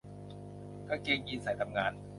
[0.87, 1.91] กางเกงยีนส์ใส่ทำงาน